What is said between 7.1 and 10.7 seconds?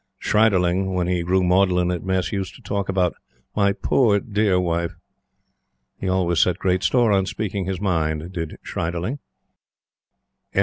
on speaking his mind, did Schreiderling! CONSEQUENCES.